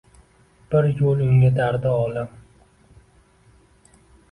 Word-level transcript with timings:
Bir 0.71 0.87
yo’l 1.01 1.21
unga 1.25 1.51
dardi 1.59 1.93
olam 2.07 2.33